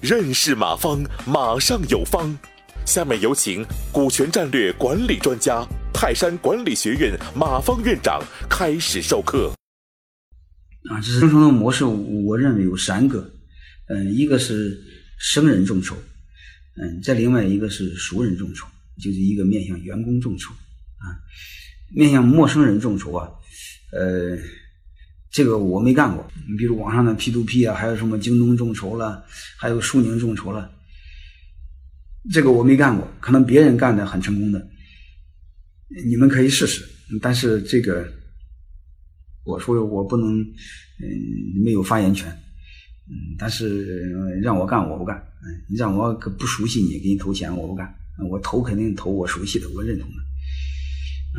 [0.00, 2.34] 认识马方，马上有方。
[2.86, 3.62] 下面有请
[3.92, 9.52] 股权战略管理专家、泰山管理学院马方院长开始授课。
[10.88, 13.30] 啊，这是众筹的模式，我认为有三个。
[13.88, 14.82] 嗯，一个是
[15.18, 15.94] 生人众筹，
[16.76, 21.20] 嗯，再另外一个是熟人众筹，就是一个面向员工众筹啊，
[21.94, 23.28] 面向陌生人众筹啊，
[23.92, 24.38] 呃。
[25.38, 29.24] 这个我没干过，你比如网上的 P to P 啊，还有什么京东众筹了，
[29.56, 30.68] 还有苏宁众筹了，
[32.32, 34.68] 这个我没干过，可能别人干的很成功的，
[36.04, 36.84] 你们可以试试。
[37.22, 38.12] 但是这个
[39.44, 42.28] 我说我不能，嗯，没有发言权，
[43.08, 44.10] 嗯，但是
[44.42, 47.94] 让我干我不干，嗯，让我不熟悉你给你投钱我不干，
[48.28, 50.16] 我投肯定投我熟悉的我认同的，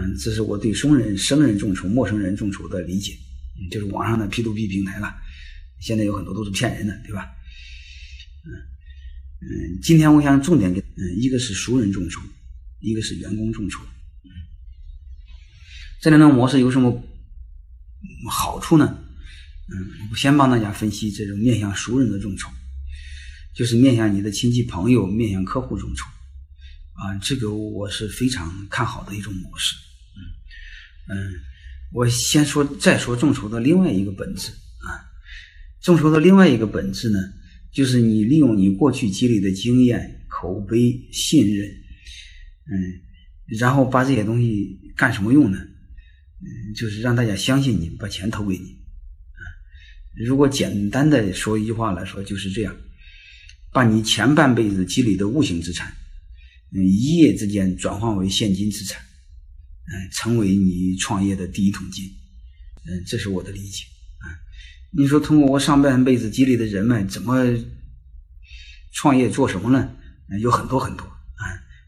[0.00, 3.12] 嗯，这是我对生人生人众筹、陌生人众筹的理解。
[3.70, 5.14] 就是网上的 P to P 平台了，
[5.80, 7.28] 现在有很多都是骗人的，对吧？
[8.44, 8.50] 嗯
[9.40, 12.20] 嗯，今天我想重点给，嗯，一个是熟人众筹，
[12.80, 13.80] 一个是员工众筹。
[16.00, 17.02] 这两种模式有什么
[18.30, 18.98] 好处呢？
[19.68, 22.48] 嗯，我先帮大家分析这种面向熟人的众筹，
[23.54, 26.06] 就是面向你的亲戚朋友、面向客户众筹。
[26.94, 29.76] 啊，这个我是非常看好的一种模式。
[30.16, 31.47] 嗯嗯。
[31.92, 35.00] 我先说，再说众筹的另外一个本质啊，
[35.80, 37.18] 众筹的另外一个本质呢，
[37.72, 42.76] 就是你利用你过去积累的经验、口碑、信任，嗯，
[43.58, 45.58] 然后把这些东西干什么用呢？
[45.58, 48.76] 嗯，就是让大家相信你，把钱投给你。
[50.26, 52.76] 如果简单的说一句话来说，就是这样，
[53.72, 55.90] 把你前半辈子积累的无形资产，
[56.74, 59.00] 嗯，一夜之间转换为现金资产。
[59.90, 62.04] 嗯，成为你创业的第一桶金，
[62.84, 63.84] 嗯，这是我的理解
[64.18, 64.28] 啊。
[64.90, 67.42] 你说通过我上半辈子积累的人脉，怎么
[68.92, 69.90] 创业做什么呢？
[70.40, 71.44] 有很多很多啊。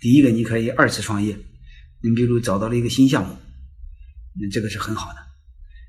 [0.00, 1.38] 第一个，你可以二次创业，
[2.02, 3.36] 你比如找到了一个新项目，
[4.40, 5.18] 那这个是很好的。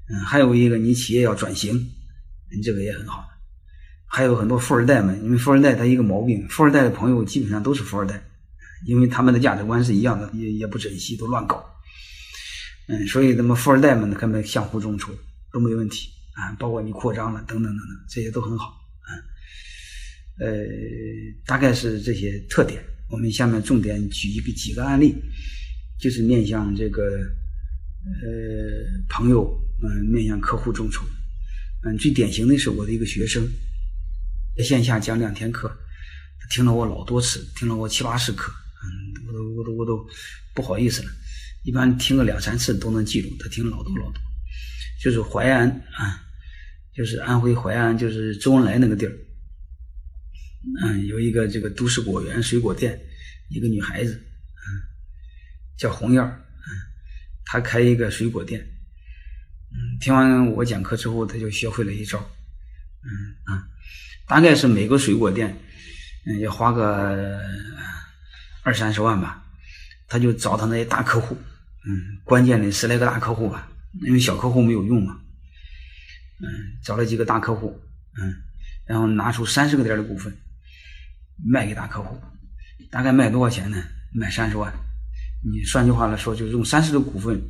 [0.10, 3.26] 嗯，还有一个，你企业要转型，你这个也很好。
[4.06, 8.22] 还有很多富二代们，因为富二代他一个毛病，富二代的朋友基本上都是富二代，
[8.86, 11.66] 因为他们的价值观是一样的，也也不珍惜，都乱搞。
[12.88, 15.14] 嗯，所以那么富二代们呢，他们相互众筹
[15.52, 18.66] 都没问题啊，包括你扩张了等等等等，这些都很好
[19.02, 19.10] 啊。
[20.40, 20.66] 呃，
[21.46, 22.84] 大概是这些特点。
[23.10, 25.16] 我们下面重点举一个几个案例，
[26.00, 29.48] 就是面向这个呃朋友，
[29.84, 31.06] 嗯，面向客户众筹。
[31.84, 33.48] 嗯，最典型的是我的一个学生，
[34.58, 35.72] 在线下讲两天课，
[36.50, 38.52] 听了我老多次，听了我七八十课，
[38.84, 40.08] 嗯，我都我都我都
[40.56, 41.10] 不好意思了。
[41.64, 44.22] 一般听个两三次都能记住，他听老多老多。
[45.02, 46.24] 就是淮安啊，
[46.94, 49.14] 就是安徽淮安，就是周恩来那个地儿。
[50.84, 52.98] 嗯，有一个这个都市果园水果店，
[53.50, 54.68] 一个女孩子，嗯，
[55.78, 56.70] 叫红燕儿，嗯，
[57.46, 58.62] 她开一个水果店。
[59.72, 62.20] 嗯，听完我讲课之后，她就学会了一招。
[63.04, 63.10] 嗯
[63.44, 63.68] 啊，
[64.26, 65.58] 大概是每个水果店，
[66.26, 67.42] 嗯，要花个
[68.64, 69.46] 二三十万吧，
[70.08, 71.38] 他就找他那些大客户。
[71.86, 73.70] 嗯，关键的十来个大客户吧，
[74.02, 75.20] 因为小客户没有用嘛。
[76.40, 76.48] 嗯，
[76.84, 77.80] 找了几个大客户，
[78.20, 78.34] 嗯，
[78.86, 80.36] 然后拿出三十个点的股份
[81.46, 82.20] 卖给大客户，
[82.90, 83.82] 大概卖多少钱呢？
[84.14, 84.74] 卖三十万。
[85.42, 87.42] 你换句话来说，就用三十的股份，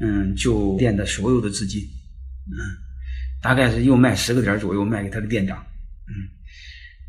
[0.00, 1.80] 嗯，就店的所有的资金，
[2.46, 2.58] 嗯，
[3.40, 5.64] 大概是又卖十个点左右卖给他的店长，
[6.06, 6.14] 嗯，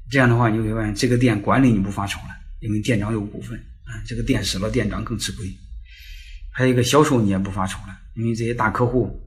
[0.09, 5.45] 这样的话你会发现这个店管理你不发愁了，因为店长有股份，啊，这个店死了，店长更吃亏。
[6.53, 9.19] 还有一个销售，你也不发愁了，因为这些大客户，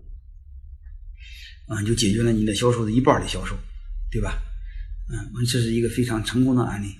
[1.68, 3.58] 嗯，就解决了你的销售的一半的销售，
[4.10, 4.40] 对吧？
[5.08, 6.94] 嗯，这是一个非常成功的案例。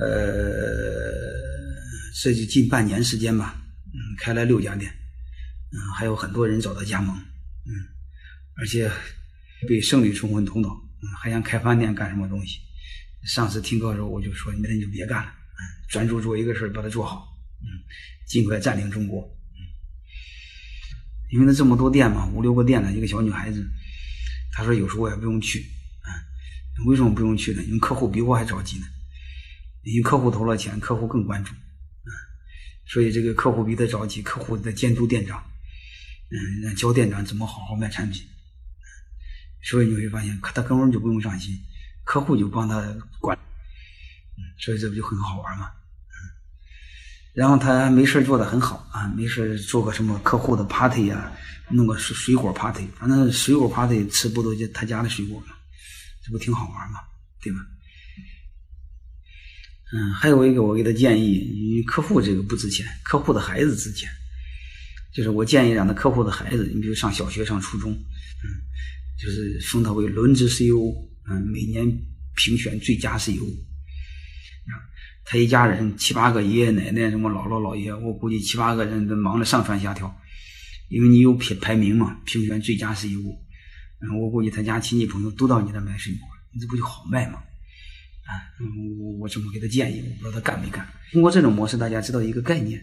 [0.00, 0.10] 呃，
[2.22, 4.90] 这就近半年时间吧，嗯，开了六家店，
[5.72, 7.72] 嗯，还有很多人找他加盟，嗯，
[8.56, 8.88] 而且
[9.68, 10.68] 被胜利冲昏头脑，
[11.20, 12.60] 还想开饭店干什么东西？
[13.24, 17.36] 上次听课的时候我就说，那你就别干了，嗯，专注做一个事儿，把它做好。
[17.62, 17.66] 嗯，
[18.30, 19.28] 尽快占领中国。
[21.30, 23.68] 因为他这么多店嘛，五六个店的一个小女孩子，
[24.52, 25.58] 她说有时候我也不用去。
[26.02, 26.08] 啊，
[26.86, 27.62] 为什么不用去呢？
[27.64, 28.86] 因为客户比我还着急呢。
[29.82, 31.50] 因为客户投了钱，客户更关注。
[31.50, 32.10] 啊，
[32.86, 35.42] 所以这个客户比他着急，客户在监督店长。
[36.30, 38.24] 嗯，让教店长怎么好好卖产品。
[39.60, 41.58] 所以你会发现，他根本就不用上心，
[42.04, 42.80] 客户就帮他
[43.18, 43.36] 管。
[44.36, 45.72] 嗯，所以这不就很好玩吗？
[47.34, 51.32] 然后他没事做的很好啊，没事做个什么客户的 party 呀，
[51.70, 55.46] 弄个水水果 party，反正水果 party 吃不都就他家的水果吗？
[56.24, 56.98] 这不挺好玩吗？
[57.40, 57.58] 对吧？
[59.92, 61.34] 嗯，还有一个我给他建议，
[61.70, 64.08] 因为客户这个不值钱，客户的孩子值钱。
[65.12, 68.46] 就是我建议让他客户的孩子，你比如上小学、上初中，嗯，
[69.18, 70.94] 就是封他为轮值 CEO，
[71.28, 71.84] 嗯，每年
[72.36, 73.42] 评选最佳 CEO。
[73.42, 74.72] 啊，
[75.24, 80.14] 他一家人七八个爷爷奶奶，什么姥姥姥爷，我估计七八个人都忙得上蹿下跳，
[80.88, 83.38] 因为你有评排名嘛，评选最佳是一物。
[84.00, 86.20] 嗯，我估计他家亲戚朋友都到你那买水果，
[86.52, 87.42] 你这不就好卖吗？
[88.26, 88.30] 啊，
[89.00, 90.86] 我我这么给他建议，我不知道他干没干。
[91.12, 92.80] 通过这种模式，大家知道一个概念。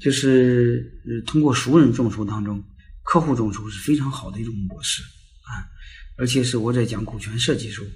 [0.00, 2.62] 就是，通过熟人众筹当中，
[3.02, 5.66] 客户众筹是非常好的一种模式啊，
[6.16, 7.86] 而且是我在讲股权设计时候，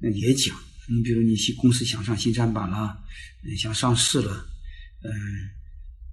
[0.00, 0.56] 那也讲，
[0.88, 2.98] 你比如你公司想上新三板了，
[3.56, 4.46] 想上市了，
[5.02, 5.10] 嗯，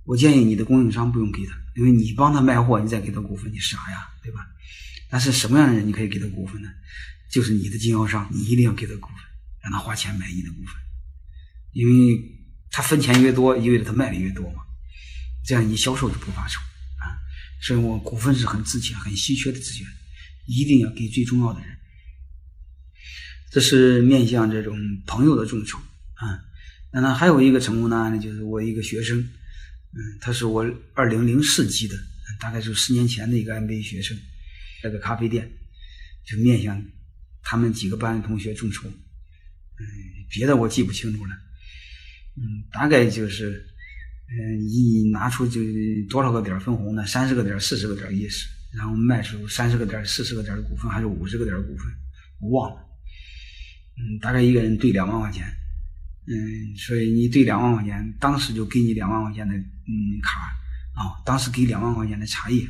[0.04, 4.46] 我建议你的供应商不用给他，因为你帮他卖货，你再给他股份，你傻呀，对吧？
[5.10, 6.70] 但是什么样的人你可以给他股份呢？
[7.32, 9.16] 就是你的经销商，你一定要给他股份，
[9.64, 10.74] 让他花钱买你的股份，
[11.72, 12.22] 因为
[12.70, 14.62] 他分钱越多，意味着他卖的越多嘛。
[15.46, 16.60] 这样你销售就不发愁
[17.00, 17.16] 啊，
[17.62, 19.88] 所以我股份是很值钱、很稀缺的资源，
[20.48, 21.78] 一定要给最重要的人。
[23.56, 25.78] 这是面向这种朋友的众筹
[26.16, 26.44] 啊。
[26.92, 31.96] 那那还有一个成功的案例，就是我一个学生，嗯，他是我二零零四级的，
[32.38, 34.18] 大概是十年前的一个 MBA 学生，
[34.84, 35.50] 在个咖啡店，
[36.26, 36.84] 就面向
[37.44, 39.86] 他们几个班的同学众筹，嗯，
[40.30, 41.32] 别的我记不清楚了，
[42.36, 42.44] 嗯，
[42.74, 43.66] 大概就是。
[44.28, 45.62] 嗯，一拿出就
[46.10, 47.06] 多少个点分红呢？
[47.06, 48.40] 三十个点、四十个点意思，
[48.76, 51.86] 然后卖出三十个点、四十个点的股份，还是五十个点的股份，
[52.42, 52.82] 我忘了。
[53.98, 55.46] 嗯，大概一个人兑两万块钱。
[56.28, 60.40] 嗯，所以你兑两万块钱，当时就给你两万块钱的嗯卡
[60.94, 62.68] 啊，当时给两万块钱的茶叶，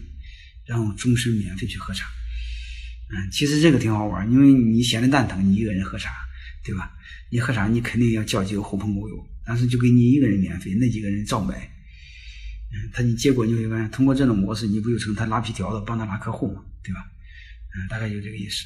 [0.65, 2.05] 然后终身免费去喝茶。
[3.09, 6.11] 嗯，其实这个挺好玩，因为你闲的蛋疼，你一个人喝茶，
[6.65, 6.91] 对吧？
[7.29, 9.15] 你喝茶，你肯定要叫几个狐朋狗友。
[9.45, 11.55] 但是就给你一个人免费，那几个人照买。
[12.73, 17.05] 嗯，他你结果你会发现，通过这种模式，你不就成他拉皮条的，帮他拉客户嘛，对吧？
[17.77, 18.65] 嗯，大概就这个意思。